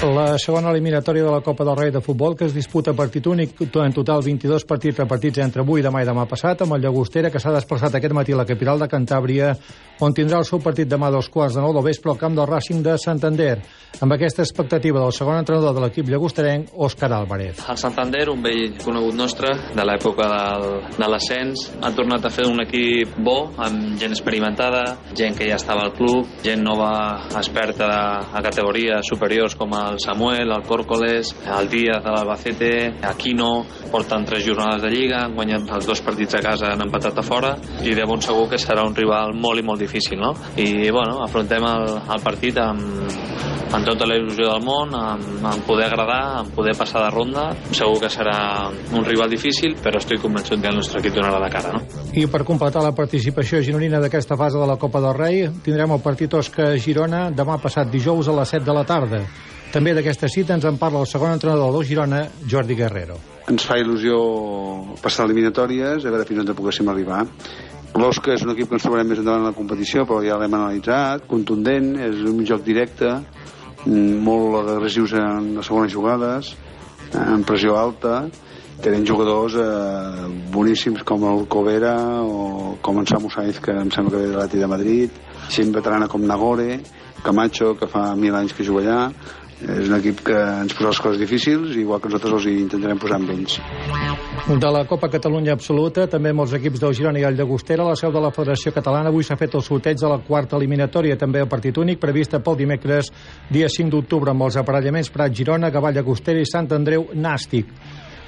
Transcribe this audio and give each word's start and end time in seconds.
La 0.00 0.38
segona 0.40 0.70
eliminatòria 0.70 1.26
de 1.26 1.32
la 1.34 1.42
Copa 1.44 1.60
del 1.60 1.76
Rei 1.76 1.90
de 1.92 2.00
Futbol 2.00 2.32
que 2.34 2.46
es 2.46 2.54
disputa 2.56 2.94
a 2.94 2.96
partit 2.96 3.26
únic, 3.28 3.50
en 3.60 3.92
total 3.92 4.22
22 4.24 4.64
partits 4.64 4.96
repartits 4.96 5.42
entre 5.44 5.60
avui, 5.60 5.82
demà 5.84 6.00
i 6.00 6.06
demà 6.08 6.24
passat, 6.24 6.62
amb 6.64 6.72
el 6.72 6.86
Llagostera, 6.86 7.28
que 7.28 7.38
s'ha 7.38 7.52
desplaçat 7.52 7.98
aquest 7.98 8.14
matí 8.16 8.32
a 8.32 8.38
la 8.38 8.46
capital 8.48 8.80
de 8.80 8.88
Cantàbria, 8.88 9.50
on 10.00 10.14
tindrà 10.16 10.38
el 10.40 10.46
seu 10.48 10.62
partit 10.64 10.88
demà 10.88 11.10
a 11.10 11.12
dos 11.12 11.28
quarts 11.28 11.58
de 11.58 11.60
nou 11.60 11.74
del 11.76 11.84
vespre 11.84 12.14
al 12.14 12.16
camp 12.16 12.32
del 12.32 12.48
Racing 12.48 12.80
de 12.82 12.94
Santander, 12.96 13.58
amb 14.00 14.14
aquesta 14.16 14.40
expectativa 14.40 15.02
del 15.02 15.12
segon 15.12 15.36
entrenador 15.36 15.76
de 15.76 15.84
l'equip 15.84 16.08
llagosterenc, 16.08 16.72
Òscar 16.80 17.12
Álvarez. 17.12 17.60
El 17.68 17.76
Santander, 17.76 18.24
un 18.32 18.40
vell 18.40 18.78
conegut 18.80 19.20
nostre, 19.20 19.52
de 19.76 19.84
l'època 19.84 20.30
de 20.96 21.10
l'ascens, 21.12 21.66
ha 21.82 21.92
tornat 21.92 22.24
a 22.24 22.32
fer 22.32 22.48
un 22.48 22.64
equip 22.64 23.20
bo, 23.20 23.50
amb 23.60 24.00
gent 24.00 24.16
experimentada, 24.16 24.96
gent 25.12 25.36
que 25.36 25.50
ja 25.52 25.60
estava 25.60 25.84
al 25.84 25.92
club, 25.92 26.24
gent 26.40 26.64
nova 26.64 26.90
experta 27.36 27.92
a 28.32 28.40
categories 28.48 29.12
superiors 29.12 29.58
com 29.60 29.76
el 29.90 30.00
Samuel, 30.00 30.50
el 30.50 30.66
Córcoles, 30.66 31.34
el 31.58 31.68
Díaz 31.68 32.02
de 32.04 32.14
l'Albacete, 32.14 32.72
Aquino, 33.10 33.66
porten 33.90 34.24
tres 34.24 34.46
jornades 34.46 34.82
de 34.82 34.90
Lliga, 34.92 35.24
han 35.26 35.34
guanyat 35.34 35.70
els 35.76 35.88
dos 35.88 36.02
partits 36.06 36.38
a 36.38 36.42
casa, 36.44 36.72
han 36.72 36.86
empatat 36.86 37.18
a 37.18 37.26
fora, 37.26 37.56
i 37.82 37.94
de 37.96 38.06
bon 38.08 38.22
segur 38.22 38.48
que 38.50 38.60
serà 38.60 38.86
un 38.86 38.96
rival 38.96 39.34
molt 39.34 39.60
i 39.60 39.66
molt 39.66 39.82
difícil, 39.82 40.20
no? 40.20 40.34
I, 40.56 40.90
bueno, 40.90 41.20
afrontem 41.24 41.66
el, 41.66 41.88
el 42.14 42.24
partit 42.24 42.58
amb, 42.62 43.10
amb 43.70 43.86
tota 43.86 44.06
la 44.08 44.16
il·lusió 44.18 44.48
del 44.50 44.64
món, 44.64 44.94
amb, 44.96 45.44
amb 45.46 45.66
poder 45.66 45.86
agradar, 45.90 46.22
amb 46.40 46.54
poder 46.54 46.74
passar 46.78 47.04
de 47.04 47.10
ronda. 47.14 47.46
Segur 47.70 48.00
que 48.02 48.10
serà 48.12 48.36
un 48.70 49.06
rival 49.06 49.30
difícil, 49.30 49.76
però 49.82 50.00
estic 50.00 50.22
convençut 50.22 50.60
que 50.60 50.70
el 50.70 50.78
nostre 50.80 51.02
equip 51.02 51.14
donarà 51.18 51.38
la 51.42 51.50
cara. 51.52 51.76
No? 51.76 51.84
I 52.14 52.26
per 52.30 52.42
completar 52.48 52.82
la 52.84 52.94
participació 52.96 53.62
gironina 53.66 54.02
d'aquesta 54.02 54.38
fase 54.40 54.58
de 54.58 54.66
la 54.66 54.78
Copa 54.80 55.02
del 55.02 55.16
Rei, 55.16 55.46
tindrem 55.64 55.94
el 55.94 56.02
partit 56.04 56.34
Osca-Girona 56.40 57.28
demà 57.30 57.60
passat 57.62 57.90
dijous 57.92 58.28
a 58.28 58.36
les 58.40 58.58
7 58.58 58.66
de 58.66 58.76
la 58.76 58.86
tarda. 58.88 59.24
També 59.70 59.92
d'aquesta 59.94 60.26
cita 60.26 60.56
ens 60.56 60.64
en 60.66 60.78
parla 60.80 60.98
el 61.04 61.06
segon 61.06 61.30
entrenador 61.30 61.70
del 61.76 61.84
Girona, 61.86 62.24
Jordi 62.50 62.74
Guerrero. 62.74 63.20
Ens 63.50 63.62
fa 63.68 63.76
il·lusió 63.78 64.16
passar 64.98 65.28
eliminatòries, 65.28 66.02
a 66.02 66.10
veure 66.10 66.26
fins 66.26 66.42
on 66.42 66.56
poguéssim 66.58 66.90
arribar. 66.90 67.20
L'Osca 67.94 68.34
és 68.34 68.42
un 68.42 68.50
equip 68.50 68.66
que 68.66 68.78
ens 68.78 68.86
trobarem 68.86 69.06
més 69.12 69.20
endavant 69.22 69.44
en 69.44 69.50
la 69.52 69.54
competició, 69.54 70.02
però 70.08 70.24
ja 70.26 70.38
l'hem 70.40 70.56
analitzat, 70.58 71.22
contundent, 71.30 71.92
és 72.02 72.18
un 72.26 72.42
joc 72.46 72.64
directe, 72.66 73.12
molt 73.86 74.74
agressius 74.74 75.14
en 75.18 75.52
les 75.60 75.70
segones 75.70 75.94
jugades, 75.94 76.50
en 77.14 77.46
pressió 77.46 77.78
alta, 77.78 78.24
tenen 78.82 79.06
jugadors 79.06 79.54
eh, 79.60 80.26
boníssims 80.50 81.04
com 81.06 81.26
el 81.30 81.44
Covera 81.52 81.94
o 82.24 82.76
com 82.82 82.98
en 82.98 83.06
Samu 83.06 83.30
Saiz, 83.30 83.60
que 83.62 83.74
em 83.76 83.90
sembla 83.94 84.16
que 84.16 84.22
ve 84.24 84.32
de 84.32 84.38
l'Ati 84.38 84.62
de 84.62 84.70
Madrid, 84.70 85.22
gent 85.52 85.70
veterana 85.74 86.08
com 86.08 86.26
Nagore, 86.26 86.80
Camacho, 87.22 87.74
que 87.76 87.86
fa 87.90 88.14
mil 88.16 88.34
anys 88.34 88.54
que 88.56 88.64
juga 88.64 88.82
allà, 88.82 89.00
és 89.60 89.88
un 89.88 89.96
equip 89.98 90.22
que 90.24 90.36
ens 90.36 90.74
posa 90.76 90.88
les 90.88 91.00
coses 91.04 91.20
difícils, 91.20 91.76
igual 91.76 92.00
que 92.00 92.08
nosaltres 92.08 92.38
els 92.38 92.62
intentarem 92.64 93.00
posar 93.00 93.18
amb 93.20 93.32
ells. 93.34 93.58
De 94.48 94.70
la 94.72 94.84
Copa 94.88 95.10
Catalunya 95.12 95.52
Absoluta, 95.52 96.06
també 96.10 96.32
molts 96.32 96.54
equips 96.56 96.80
del 96.80 96.94
Girona 96.96 97.20
i 97.20 97.26
el 97.28 97.36
Llagostera, 97.36 97.84
la 97.84 97.96
seu 97.98 98.12
de 98.12 98.22
la 98.24 98.32
Federació 98.34 98.72
Catalana 98.72 99.12
avui 99.12 99.26
s'ha 99.26 99.36
fet 99.38 99.54
el 99.54 99.62
sorteig 99.62 100.00
de 100.00 100.08
la 100.10 100.20
quarta 100.26 100.56
eliminatòria, 100.56 101.18
també 101.20 101.42
el 101.44 101.50
partit 101.50 101.76
únic, 101.78 102.00
prevista 102.00 102.40
pel 102.40 102.56
dimecres, 102.62 103.12
dia 103.50 103.68
5 103.68 103.92
d'octubre, 103.92 104.32
amb 104.32 104.48
els 104.48 104.56
aparellaments 104.56 105.12
Prat 105.12 105.36
Girona, 105.36 105.70
Gavall 105.70 106.00
Llagostera 106.00 106.40
i 106.40 106.48
Sant 106.48 106.72
Andreu 106.72 107.10
Nàstic. 107.14 107.74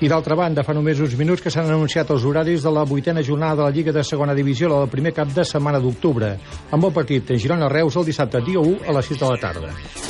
I 0.02 0.08
d'altra 0.10 0.34
banda, 0.34 0.64
fa 0.66 0.74
només 0.74 0.98
uns 1.00 1.14
minuts 1.14 1.44
que 1.44 1.50
s'han 1.54 1.70
anunciat 1.70 2.10
els 2.10 2.24
horaris 2.26 2.64
de 2.66 2.72
la 2.74 2.82
vuitena 2.82 3.22
jornada 3.22 3.60
de 3.60 3.68
la 3.68 3.74
Lliga 3.74 3.94
de 3.94 4.02
Segona 4.02 4.34
Divisió, 4.34 4.68
la 4.68 4.82
del 4.82 4.90
primer 4.90 5.14
cap 5.14 5.30
de 5.30 5.46
setmana 5.46 5.78
d'octubre, 5.78 6.34
amb 6.70 6.90
el 6.90 6.92
partit 6.92 7.36
Girona-Reus 7.38 8.02
el 8.02 8.10
dissabte 8.10 8.42
dia 8.42 8.58
1 8.58 8.82
a 8.82 8.98
les 8.98 9.14
6 9.14 9.22
de 9.22 9.30
la 9.30 9.38
tarda. 9.38 10.01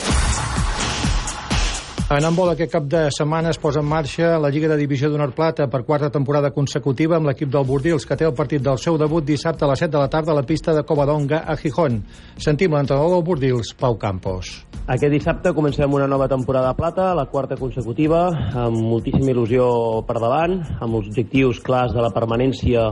En 2.12 2.26
handbol 2.28 2.50
aquest 2.52 2.68
cap 2.74 2.84
de 2.92 3.06
setmana 3.16 3.48
es 3.54 3.58
posa 3.60 3.80
en 3.80 3.86
marxa 3.88 4.34
la 4.36 4.50
Lliga 4.52 4.68
de 4.68 4.76
Divisió 4.76 5.08
d'Honor 5.08 5.30
Plata 5.32 5.64
per 5.72 5.78
quarta 5.88 6.10
temporada 6.12 6.50
consecutiva 6.52 7.16
amb 7.16 7.30
l'equip 7.30 7.48
del 7.48 7.64
Bordils, 7.64 8.04
que 8.04 8.18
té 8.20 8.26
el 8.28 8.34
partit 8.36 8.60
del 8.60 8.76
seu 8.76 8.98
debut 9.00 9.24
dissabte 9.24 9.64
a 9.64 9.70
les 9.70 9.80
7 9.80 9.94
de 9.94 10.02
la 10.02 10.10
tarda 10.12 10.34
a 10.34 10.36
la 10.36 10.42
pista 10.44 10.74
de 10.76 10.82
Covadonga 10.84 11.40
a 11.48 11.56
Gijón. 11.56 12.02
Sentim 12.36 12.76
l'entrenador 12.76 13.14
del 13.14 13.24
Bordils, 13.24 13.72
Pau 13.80 13.96
Campos. 13.96 14.50
Aquest 14.92 15.14
dissabte 15.14 15.54
comencem 15.56 15.96
una 15.96 16.10
nova 16.10 16.28
temporada 16.28 16.74
a 16.74 16.76
Plata, 16.76 17.14
la 17.16 17.24
quarta 17.32 17.56
consecutiva, 17.56 18.26
amb 18.60 18.76
moltíssima 18.76 19.32
il·lusió 19.32 19.70
per 20.04 20.18
davant, 20.20 20.58
amb 20.84 20.98
els 20.98 21.08
objectius 21.08 21.62
clars 21.64 21.96
de 21.96 22.04
la 22.04 22.12
permanència 22.12 22.90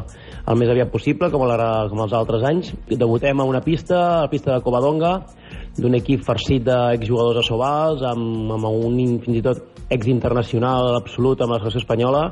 el 0.49 0.57
més 0.57 0.73
aviat 0.73 0.89
possible, 0.89 1.29
com, 1.29 1.45
com 1.45 2.05
els 2.07 2.17
altres 2.17 2.49
anys. 2.49 2.73
Debutem 2.89 3.45
a 3.45 3.49
una 3.53 3.61
pista, 3.61 4.01
a 4.01 4.21
la 4.25 4.33
pista 4.33 4.55
de 4.55 4.65
Covadonga, 4.65 5.19
d'un 5.79 5.95
equip 5.99 6.25
farcit 6.27 6.65
d'exjugadors 6.67 7.45
assobals, 7.45 8.03
amb, 8.07 8.51
amb 8.57 8.67
un 8.71 8.97
fins 9.23 9.39
i 9.39 9.43
tot 9.45 9.63
exinternacional 9.91 10.95
absolut 10.97 11.41
amb 11.43 11.55
la 11.55 11.59
selecció 11.61 11.83
espanyola, 11.83 12.23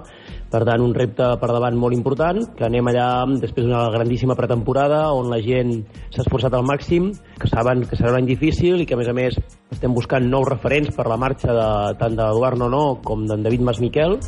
per 0.48 0.62
tant 0.64 0.82
un 0.82 0.94
repte 0.96 1.26
per 1.40 1.50
davant 1.50 1.76
molt 1.76 1.96
important, 1.96 2.40
que 2.56 2.66
anem 2.66 2.90
allà 2.90 3.08
després 3.42 3.66
d'una 3.66 3.88
grandíssima 3.94 4.36
pretemporada 4.38 5.08
on 5.14 5.30
la 5.32 5.40
gent 5.44 5.74
s'ha 6.08 6.22
esforçat 6.24 6.54
al 6.54 6.66
màxim, 6.66 7.10
que 7.38 7.50
saben 7.50 7.84
que 7.84 7.98
serà 7.98 8.14
un 8.14 8.22
any 8.22 8.30
difícil 8.30 8.80
i 8.80 8.86
que 8.86 8.96
a 8.96 9.00
més 9.00 9.10
a 9.10 9.16
més 9.16 9.38
estem 9.74 9.94
buscant 9.94 10.24
nous 10.30 10.48
referents 10.48 10.94
per 10.94 11.08
la 11.10 11.18
marxa 11.20 11.52
de, 11.54 11.68
tant 12.00 12.16
d'Eduard 12.18 12.62
Nonó 12.62 12.84
com 13.04 13.26
d'en 13.28 13.44
David 13.44 13.66
Masmiquel, 13.66 14.18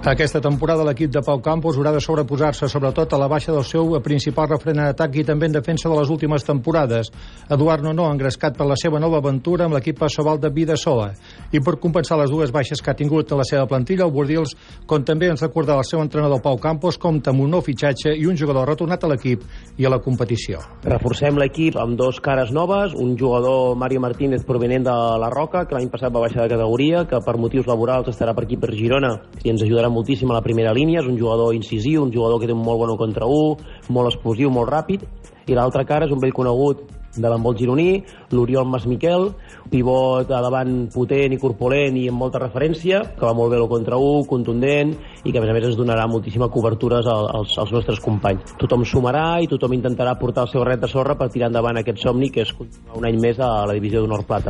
aquesta 0.00 0.40
temporada 0.40 0.80
l'equip 0.80 1.10
de 1.12 1.20
Pau 1.20 1.42
Campos 1.44 1.76
haurà 1.76 1.90
de 1.92 2.00
sobreposar-se 2.00 2.70
sobretot 2.72 3.12
a 3.12 3.18
la 3.20 3.26
baixa 3.28 3.52
del 3.52 3.66
seu 3.68 3.90
principal 4.00 4.46
referent 4.48 4.78
en 4.80 4.86
atac 4.94 5.18
i 5.20 5.24
també 5.28 5.44
en 5.44 5.52
defensa 5.52 5.90
de 5.90 5.98
les 5.98 6.08
últimes 6.08 6.40
temporades. 6.40 7.10
Eduard 7.52 7.84
Nonó, 7.84 8.06
engrescat 8.08 8.56
per 8.56 8.64
la 8.64 8.78
seva 8.80 8.96
nova 8.98 9.18
aventura 9.20 9.66
amb 9.66 9.76
l'equip 9.76 9.98
Passoval 10.00 10.40
de 10.40 10.48
Vidasoa. 10.48 11.10
I 11.52 11.60
per 11.60 11.76
compensar 11.82 12.16
les 12.16 12.32
dues 12.32 12.48
baixes 12.48 12.80
que 12.80 12.90
ha 12.90 12.96
tingut 12.96 13.28
a 13.28 13.36
la 13.36 13.44
seva 13.44 13.66
plantilla, 13.68 14.06
el 14.06 14.14
Bordils, 14.14 14.54
com 14.86 15.04
també 15.04 15.28
ens 15.28 15.44
recordava 15.44 15.84
el 15.84 15.90
seu 15.90 16.00
entrenador 16.00 16.40
Pau 16.40 16.56
Campos, 16.56 16.96
compta 16.96 17.34
amb 17.34 17.44
un 17.44 17.52
nou 17.52 17.60
fitxatge 17.60 18.16
i 18.16 18.24
un 18.24 18.40
jugador 18.40 18.72
retornat 18.72 19.04
a 19.04 19.12
l'equip 19.12 19.44
i 19.76 19.84
a 19.84 19.92
la 19.92 20.00
competició. 20.00 20.64
Reforcem 20.88 21.36
l'equip 21.36 21.76
amb 21.76 22.00
dos 22.00 22.22
cares 22.24 22.54
noves, 22.56 22.96
un 22.96 23.18
jugador 23.20 23.76
Mario 23.76 24.00
Martínez 24.00 24.48
provenent 24.48 24.88
de 24.88 24.96
la 25.20 25.28
Roca, 25.28 25.66
que 25.68 25.76
l'any 25.76 25.92
passat 25.92 26.08
va 26.08 26.24
baixar 26.24 26.48
de 26.48 26.56
categoria, 26.56 27.04
que 27.04 27.20
per 27.20 27.36
motius 27.36 27.68
laborals 27.68 28.08
estarà 28.08 28.32
per 28.32 28.48
aquí 28.48 28.56
per 28.56 28.72
Girona 28.72 29.12
i 29.44 29.52
ens 29.52 29.60
ajudarà 29.60 29.89
moltíssim 29.92 30.30
a 30.30 30.38
la 30.38 30.44
primera 30.44 30.72
línia, 30.76 31.02
és 31.02 31.10
un 31.10 31.18
jugador 31.18 31.54
incisiu, 31.54 32.04
un 32.04 32.14
jugador 32.14 32.40
que 32.40 32.48
té 32.48 32.56
un 32.56 32.64
molt 32.64 32.80
bon 32.84 32.96
contra 33.00 33.26
1, 33.26 33.90
molt 33.90 34.12
explosiu, 34.12 34.50
molt 34.54 34.70
ràpid, 34.72 35.04
i 35.50 35.58
l'altra 35.58 35.84
cara 35.84 36.06
és 36.06 36.14
un 36.14 36.22
vell 36.22 36.34
conegut 36.36 36.86
de 37.16 37.28
l'embol 37.28 37.56
gironí, 37.58 38.04
l'Oriol 38.30 38.68
Mas 38.70 38.86
Miquel, 38.86 39.30
pivot 39.70 40.30
a 40.30 40.40
davant 40.42 40.86
potent 40.94 41.34
i 41.34 41.38
corpulent 41.42 41.96
i 41.98 42.06
amb 42.10 42.22
molta 42.22 42.38
referència, 42.42 43.02
que 43.16 43.26
va 43.26 43.34
molt 43.34 43.50
bé 43.50 43.58
el 43.58 43.66
contra 43.70 43.98
1, 43.98 44.26
contundent, 44.30 44.94
i 45.24 45.32
que 45.32 45.38
a 45.38 45.42
més 45.42 45.50
a 45.50 45.56
més 45.56 45.66
ens 45.72 45.78
donarà 45.78 46.06
moltíssima 46.06 46.50
cobertures 46.54 47.06
als, 47.10 47.56
als 47.58 47.74
nostres 47.74 48.00
companys. 48.02 48.54
Tothom 48.60 48.86
sumarà 48.86 49.40
i 49.42 49.50
tothom 49.50 49.74
intentarà 49.74 50.14
portar 50.20 50.46
el 50.46 50.54
seu 50.54 50.64
ret 50.66 50.80
de 50.82 50.90
sorra 50.90 51.18
per 51.18 51.30
tirar 51.34 51.50
endavant 51.50 51.82
aquest 51.82 51.98
somni 51.98 52.30
que 52.30 52.46
és 52.46 52.54
un 52.60 53.06
any 53.06 53.18
més 53.20 53.42
a 53.42 53.66
la 53.66 53.74
divisió 53.74 54.04
d'Honor 54.04 54.24
Plata. 54.28 54.48